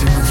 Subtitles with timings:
[0.00, 0.21] lives